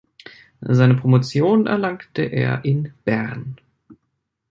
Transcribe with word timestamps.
Seine 0.61 0.95
Promotion 0.95 1.67
erlangte 1.67 2.23
er 2.23 2.65
in 2.65 2.91
Bern. 3.05 3.57